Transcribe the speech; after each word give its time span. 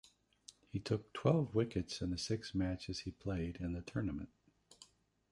He 0.71 0.79
took 0.79 1.13
twelve 1.13 1.53
wickets 1.53 2.01
in 2.01 2.09
the 2.09 2.17
six 2.17 2.55
matches 2.55 3.01
he 3.01 3.11
played 3.11 3.57
in 3.57 3.73
the 3.73 3.83
tournament. 3.83 4.29